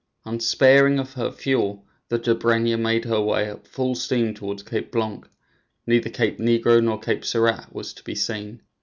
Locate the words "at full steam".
3.51-4.33